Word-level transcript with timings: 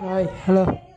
Hi. 0.00 0.24
Hello. 0.46 0.89